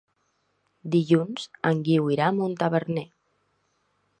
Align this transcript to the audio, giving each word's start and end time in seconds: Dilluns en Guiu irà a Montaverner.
Dilluns 0.95 1.45
en 1.71 1.83
Guiu 1.89 2.09
irà 2.15 2.31
a 2.31 2.35
Montaverner. 2.39 3.05